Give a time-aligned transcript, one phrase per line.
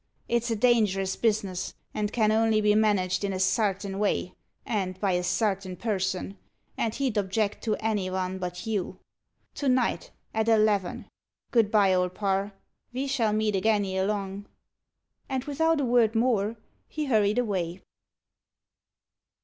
[0.27, 4.33] It's a dangerous bus'ness, and can only be managed in a sartin way,
[4.65, 6.39] and by a sartin person,
[6.75, 8.97] and he'd object to any von but you.
[9.53, 11.05] To night, at eleven!
[11.51, 12.51] Good bye, Old Parr.
[12.91, 14.47] Ve shall meet again ere long."
[15.29, 16.55] And without a word more,
[16.87, 17.83] he hurried away.